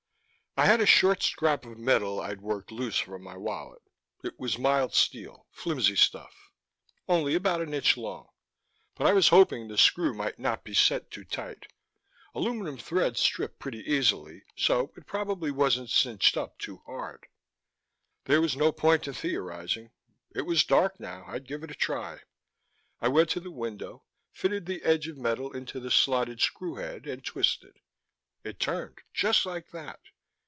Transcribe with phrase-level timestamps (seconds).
[0.57, 3.81] I had a short scrap of metal I'd worked loose from my wallet.
[4.21, 6.51] It was mild steel, flimsy stuff,
[7.07, 8.27] only about an inch long,
[8.95, 11.67] but I was hoping the screw might not be set too tight.
[12.35, 17.27] Aluminum threads strip pretty easily, so it probably wasn't cinched up too hard.
[18.25, 19.91] There was no point in theorizing.
[20.35, 22.19] It was dark now; I'd give it a try.
[22.99, 27.07] I went to the window, fitted the edge of metal into the slotted screw head,
[27.07, 27.79] and twisted.
[28.43, 29.99] It turned, just like that.